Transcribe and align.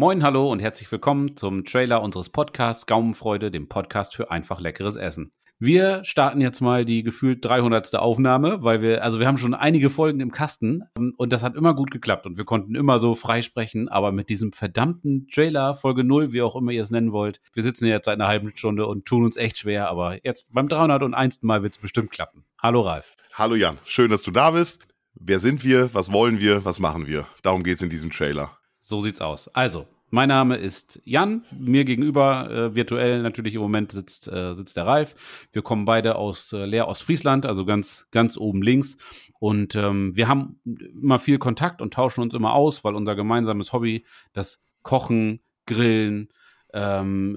Moin, 0.00 0.22
hallo 0.22 0.50
und 0.50 0.60
herzlich 0.60 0.90
willkommen 0.90 1.36
zum 1.36 1.66
Trailer 1.66 2.00
unseres 2.00 2.30
Podcasts 2.30 2.86
Gaumenfreude, 2.86 3.50
dem 3.50 3.68
Podcast 3.68 4.16
für 4.16 4.30
einfach 4.30 4.58
leckeres 4.58 4.96
Essen. 4.96 5.30
Wir 5.58 6.02
starten 6.04 6.40
jetzt 6.40 6.62
mal 6.62 6.86
die 6.86 7.02
gefühlt 7.02 7.44
300. 7.44 7.96
Aufnahme, 7.96 8.62
weil 8.62 8.80
wir, 8.80 9.04
also 9.04 9.20
wir 9.20 9.26
haben 9.26 9.36
schon 9.36 9.52
einige 9.52 9.90
Folgen 9.90 10.20
im 10.20 10.32
Kasten 10.32 10.84
und 11.18 11.34
das 11.34 11.42
hat 11.42 11.54
immer 11.54 11.74
gut 11.74 11.90
geklappt 11.90 12.24
und 12.24 12.38
wir 12.38 12.46
konnten 12.46 12.76
immer 12.76 12.98
so 12.98 13.14
freisprechen, 13.14 13.90
aber 13.90 14.10
mit 14.10 14.30
diesem 14.30 14.54
verdammten 14.54 15.28
Trailer, 15.28 15.74
Folge 15.74 16.02
0, 16.02 16.32
wie 16.32 16.40
auch 16.40 16.56
immer 16.56 16.72
ihr 16.72 16.80
es 16.80 16.90
nennen 16.90 17.12
wollt, 17.12 17.42
wir 17.52 17.62
sitzen 17.62 17.84
jetzt 17.84 18.06
seit 18.06 18.14
einer 18.14 18.26
halben 18.26 18.56
Stunde 18.56 18.86
und 18.86 19.04
tun 19.04 19.22
uns 19.22 19.36
echt 19.36 19.58
schwer, 19.58 19.90
aber 19.90 20.24
jetzt 20.24 20.54
beim 20.54 20.70
301. 20.70 21.42
Mal 21.42 21.62
wird 21.62 21.74
es 21.74 21.78
bestimmt 21.78 22.10
klappen. 22.10 22.46
Hallo 22.58 22.80
Ralf. 22.80 23.16
Hallo 23.34 23.54
Jan, 23.54 23.76
schön, 23.84 24.10
dass 24.10 24.22
du 24.22 24.30
da 24.30 24.52
bist. 24.52 24.88
Wer 25.12 25.40
sind 25.40 25.62
wir? 25.62 25.92
Was 25.92 26.10
wollen 26.10 26.40
wir? 26.40 26.64
Was 26.64 26.80
machen 26.80 27.06
wir? 27.06 27.26
Darum 27.42 27.64
geht 27.64 27.76
es 27.76 27.82
in 27.82 27.90
diesem 27.90 28.10
Trailer. 28.10 28.56
So 28.80 29.00
sieht's 29.00 29.20
aus. 29.20 29.48
Also, 29.48 29.86
mein 30.08 30.28
Name 30.28 30.56
ist 30.56 31.00
Jan. 31.04 31.44
Mir 31.56 31.84
gegenüber, 31.84 32.50
äh, 32.50 32.74
virtuell 32.74 33.22
natürlich 33.22 33.54
im 33.54 33.60
Moment, 33.60 33.92
sitzt, 33.92 34.26
äh, 34.26 34.54
sitzt 34.54 34.76
der 34.76 34.86
Ralf. 34.86 35.14
Wir 35.52 35.62
kommen 35.62 35.84
beide 35.84 36.16
aus 36.16 36.52
äh, 36.52 36.64
Leer 36.64 36.88
Ostfriesland, 36.88 37.46
also 37.46 37.64
ganz, 37.64 38.08
ganz 38.10 38.36
oben 38.36 38.62
links. 38.62 38.96
Und 39.38 39.76
ähm, 39.76 40.16
wir 40.16 40.26
haben 40.26 40.60
immer 40.64 41.20
viel 41.20 41.38
Kontakt 41.38 41.80
und 41.80 41.94
tauschen 41.94 42.22
uns 42.22 42.34
immer 42.34 42.54
aus, 42.54 42.82
weil 42.82 42.96
unser 42.96 43.14
gemeinsames 43.14 43.72
Hobby, 43.72 44.04
das 44.32 44.62
Kochen, 44.82 45.40
Grillen, 45.66 46.28
ähm, 46.72 47.32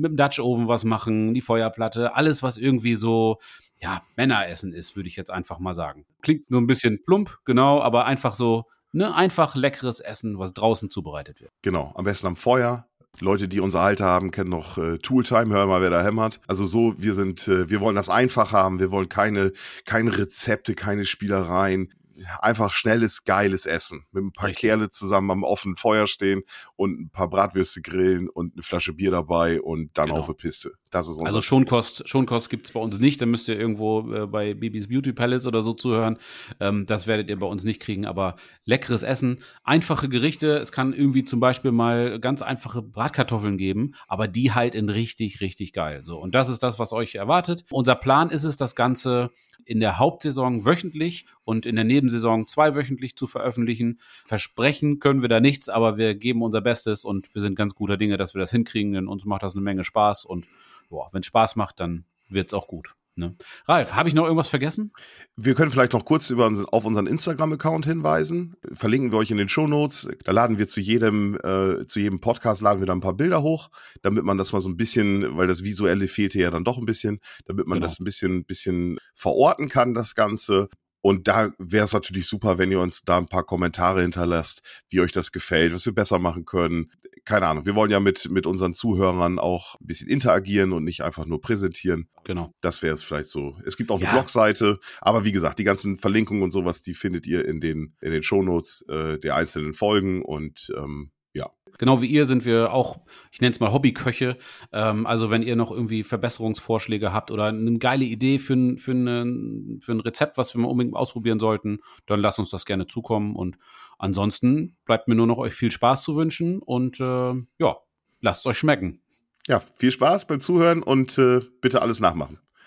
mit 0.00 0.10
dem 0.10 0.16
Dutch 0.16 0.40
Oven 0.40 0.68
was 0.68 0.84
machen, 0.84 1.34
die 1.34 1.40
Feuerplatte, 1.40 2.16
alles, 2.16 2.42
was 2.42 2.58
irgendwie 2.58 2.94
so, 2.94 3.38
ja, 3.76 4.02
Männeressen 4.16 4.72
ist, 4.72 4.96
würde 4.96 5.08
ich 5.08 5.16
jetzt 5.16 5.30
einfach 5.30 5.58
mal 5.58 5.74
sagen. 5.74 6.04
Klingt 6.22 6.46
so 6.48 6.58
ein 6.58 6.66
bisschen 6.66 7.04
plump, 7.04 7.38
genau, 7.44 7.80
aber 7.80 8.06
einfach 8.06 8.34
so 8.34 8.64
ne, 8.92 9.14
einfach 9.14 9.54
leckeres 9.54 10.00
Essen, 10.00 10.38
was 10.38 10.52
draußen 10.52 10.90
zubereitet 10.90 11.40
wird. 11.40 11.50
Genau, 11.62 11.92
am 11.94 12.04
besten 12.04 12.26
am 12.26 12.36
Feuer. 12.36 12.86
Leute, 13.20 13.48
die 13.48 13.60
unser 13.60 13.80
Alter 13.80 14.04
haben, 14.04 14.30
kennen 14.30 14.50
noch 14.50 14.78
äh, 14.78 14.98
Tooltime, 14.98 15.52
hör 15.52 15.66
mal, 15.66 15.80
wer 15.80 15.90
da 15.90 16.04
hämmert. 16.04 16.40
Also 16.46 16.66
so, 16.66 16.94
wir 16.98 17.14
sind, 17.14 17.48
äh, 17.48 17.68
wir 17.68 17.80
wollen 17.80 17.96
das 17.96 18.08
einfach 18.08 18.52
haben, 18.52 18.78
wir 18.78 18.92
wollen 18.92 19.08
keine, 19.08 19.52
keine 19.84 20.16
Rezepte, 20.16 20.74
keine 20.74 21.04
Spielereien 21.04 21.92
einfach 22.40 22.72
schnelles, 22.72 23.24
geiles 23.24 23.66
Essen. 23.66 24.04
Mit 24.12 24.24
ein 24.24 24.32
paar 24.32 24.48
Richtig. 24.48 24.62
Kerle 24.62 24.90
zusammen 24.90 25.30
am 25.30 25.42
offenen 25.44 25.76
Feuer 25.76 26.06
stehen 26.06 26.42
und 26.76 27.00
ein 27.00 27.10
paar 27.10 27.28
Bratwürste 27.28 27.82
grillen 27.82 28.28
und 28.28 28.54
eine 28.54 28.62
Flasche 28.62 28.92
Bier 28.92 29.10
dabei 29.10 29.60
und 29.60 29.96
dann 29.96 30.08
genau. 30.08 30.20
auf 30.20 30.26
die 30.26 30.34
Piste. 30.34 30.72
Das 30.90 31.08
ist 31.08 31.20
Also 31.20 31.42
Schonkost, 31.42 32.08
Schonkost 32.08 32.48
gibt's 32.48 32.72
bei 32.72 32.80
uns 32.80 32.98
nicht. 32.98 33.20
Da 33.20 33.26
müsst 33.26 33.48
ihr 33.48 33.58
irgendwo 33.58 34.10
äh, 34.10 34.26
bei 34.26 34.54
Bibis 34.54 34.88
Beauty 34.88 35.12
Palace 35.12 35.46
oder 35.46 35.60
so 35.60 35.74
zuhören. 35.74 36.18
Ähm, 36.60 36.86
das 36.86 37.06
werdet 37.06 37.28
ihr 37.28 37.38
bei 37.38 37.46
uns 37.46 37.64
nicht 37.64 37.80
kriegen. 37.80 38.06
Aber 38.06 38.36
leckeres 38.64 39.02
Essen, 39.02 39.40
einfache 39.64 40.08
Gerichte. 40.08 40.56
Es 40.56 40.72
kann 40.72 40.94
irgendwie 40.94 41.24
zum 41.24 41.40
Beispiel 41.40 41.72
mal 41.72 42.18
ganz 42.20 42.40
einfache 42.40 42.80
Bratkartoffeln 42.82 43.58
geben, 43.58 43.92
aber 44.06 44.28
die 44.28 44.52
halt 44.52 44.74
in 44.74 44.88
richtig, 44.88 45.40
richtig 45.40 45.72
geil. 45.72 46.00
So. 46.04 46.18
Und 46.18 46.34
das 46.34 46.48
ist 46.48 46.62
das, 46.62 46.78
was 46.78 46.92
euch 46.92 47.16
erwartet. 47.16 47.64
Unser 47.70 47.94
Plan 47.94 48.30
ist 48.30 48.44
es, 48.44 48.56
das 48.56 48.74
Ganze 48.74 49.30
in 49.68 49.80
der 49.80 49.98
Hauptsaison 49.98 50.64
wöchentlich 50.64 51.26
und 51.44 51.66
in 51.66 51.76
der 51.76 51.84
Nebensaison 51.84 52.46
zweiwöchentlich 52.46 53.16
zu 53.16 53.26
veröffentlichen. 53.26 54.00
Versprechen 54.24 54.98
können 54.98 55.20
wir 55.20 55.28
da 55.28 55.40
nichts, 55.40 55.68
aber 55.68 55.98
wir 55.98 56.14
geben 56.14 56.42
unser 56.42 56.62
Bestes 56.62 57.04
und 57.04 57.34
wir 57.34 57.42
sind 57.42 57.54
ganz 57.54 57.74
guter 57.74 57.98
Dinge, 57.98 58.16
dass 58.16 58.34
wir 58.34 58.40
das 58.40 58.50
hinkriegen, 58.50 58.94
denn 58.94 59.08
uns 59.08 59.26
macht 59.26 59.42
das 59.42 59.54
eine 59.54 59.62
Menge 59.62 59.84
Spaß 59.84 60.24
und 60.24 60.48
wenn 60.90 61.20
es 61.20 61.26
Spaß 61.26 61.56
macht, 61.56 61.80
dann 61.80 62.06
wird 62.30 62.48
es 62.48 62.54
auch 62.54 62.66
gut. 62.66 62.94
Ne? 63.18 63.36
Ralf, 63.66 63.94
habe 63.94 64.08
ich 64.08 64.14
noch 64.14 64.24
irgendwas 64.24 64.48
vergessen? 64.48 64.92
Wir 65.36 65.54
können 65.54 65.70
vielleicht 65.70 65.92
noch 65.92 66.04
kurz 66.04 66.30
über, 66.30 66.50
auf 66.70 66.84
unseren 66.84 67.06
Instagram-Account 67.06 67.84
hinweisen. 67.84 68.56
Verlinken 68.72 69.12
wir 69.12 69.18
euch 69.18 69.30
in 69.30 69.36
den 69.36 69.48
Show 69.48 69.66
Notes. 69.66 70.08
Da 70.24 70.32
laden 70.32 70.58
wir 70.58 70.68
zu 70.68 70.80
jedem, 70.80 71.34
äh, 71.36 71.84
zu 71.86 72.00
jedem 72.00 72.20
Podcast 72.20 72.62
laden 72.62 72.80
wir 72.80 72.86
da 72.86 72.92
ein 72.92 73.00
paar 73.00 73.14
Bilder 73.14 73.42
hoch, 73.42 73.70
damit 74.02 74.24
man 74.24 74.38
das 74.38 74.52
mal 74.52 74.60
so 74.60 74.68
ein 74.68 74.76
bisschen, 74.76 75.36
weil 75.36 75.48
das 75.48 75.64
Visuelle 75.64 76.08
fehlte 76.08 76.38
ja 76.38 76.50
dann 76.50 76.64
doch 76.64 76.78
ein 76.78 76.86
bisschen, 76.86 77.18
damit 77.44 77.66
man 77.66 77.78
genau. 77.78 77.86
das 77.86 77.98
ein 77.98 78.04
bisschen, 78.04 78.44
bisschen 78.44 78.98
verorten 79.14 79.68
kann, 79.68 79.94
das 79.94 80.14
Ganze. 80.14 80.68
Und 81.08 81.26
da 81.26 81.52
wäre 81.56 81.86
es 81.86 81.94
natürlich 81.94 82.26
super, 82.26 82.58
wenn 82.58 82.70
ihr 82.70 82.80
uns 82.80 83.02
da 83.02 83.16
ein 83.16 83.28
paar 83.28 83.42
Kommentare 83.42 84.02
hinterlasst, 84.02 84.60
wie 84.90 85.00
euch 85.00 85.10
das 85.10 85.32
gefällt, 85.32 85.72
was 85.72 85.86
wir 85.86 85.94
besser 85.94 86.18
machen 86.18 86.44
können. 86.44 86.90
Keine 87.24 87.46
Ahnung. 87.46 87.64
Wir 87.64 87.74
wollen 87.74 87.90
ja 87.90 87.98
mit, 87.98 88.30
mit 88.30 88.46
unseren 88.46 88.74
Zuhörern 88.74 89.38
auch 89.38 89.80
ein 89.80 89.86
bisschen 89.86 90.10
interagieren 90.10 90.74
und 90.74 90.84
nicht 90.84 91.00
einfach 91.00 91.24
nur 91.24 91.40
präsentieren. 91.40 92.10
Genau. 92.24 92.52
Das 92.60 92.82
wäre 92.82 92.92
es 92.92 93.02
vielleicht 93.02 93.30
so. 93.30 93.56
Es 93.64 93.78
gibt 93.78 93.90
auch 93.90 93.96
eine 93.96 94.04
ja. 94.04 94.12
Blogseite, 94.12 94.80
aber 95.00 95.24
wie 95.24 95.32
gesagt, 95.32 95.58
die 95.58 95.64
ganzen 95.64 95.96
Verlinkungen 95.96 96.42
und 96.42 96.50
sowas, 96.50 96.82
die 96.82 96.92
findet 96.92 97.26
ihr 97.26 97.42
in 97.48 97.62
den, 97.62 97.96
in 98.02 98.12
den 98.12 98.22
Shownotes 98.22 98.84
äh, 98.90 99.18
der 99.18 99.34
einzelnen 99.34 99.72
Folgen 99.72 100.20
und 100.20 100.70
ähm, 100.76 101.10
ja. 101.32 101.50
Genau 101.78 102.02
wie 102.02 102.06
ihr 102.06 102.26
sind 102.26 102.44
wir 102.44 102.72
auch, 102.72 102.98
ich 103.30 103.40
nenne 103.40 103.52
es 103.52 103.60
mal 103.60 103.72
Hobbyköche. 103.72 104.36
Ähm, 104.72 105.06
also 105.06 105.30
wenn 105.30 105.42
ihr 105.42 105.54
noch 105.54 105.70
irgendwie 105.70 106.02
Verbesserungsvorschläge 106.02 107.12
habt 107.12 107.30
oder 107.30 107.44
eine 107.44 107.78
geile 107.78 108.04
Idee 108.04 108.38
für 108.38 108.54
ein, 108.54 108.78
für, 108.78 108.92
ein, 108.92 109.78
für 109.80 109.92
ein 109.92 110.00
Rezept, 110.00 110.38
was 110.38 110.54
wir 110.54 110.60
mal 110.60 110.68
unbedingt 110.68 110.96
ausprobieren 110.96 111.38
sollten, 111.38 111.78
dann 112.06 112.18
lasst 112.18 112.40
uns 112.40 112.50
das 112.50 112.64
gerne 112.64 112.88
zukommen. 112.88 113.36
Und 113.36 113.58
ansonsten 113.98 114.76
bleibt 114.86 115.06
mir 115.06 115.14
nur 115.14 115.26
noch 115.26 115.38
euch 115.38 115.54
viel 115.54 115.70
Spaß 115.70 116.02
zu 116.02 116.16
wünschen 116.16 116.58
und 116.58 116.98
äh, 116.98 117.34
ja, 117.58 117.76
lasst 118.20 118.40
es 118.40 118.46
euch 118.46 118.58
schmecken. 118.58 119.00
Ja, 119.46 119.62
viel 119.76 119.92
Spaß 119.92 120.26
beim 120.26 120.40
Zuhören 120.40 120.82
und 120.82 121.16
äh, 121.16 121.40
bitte 121.60 121.80
alles 121.80 122.00
nachmachen. 122.00 122.40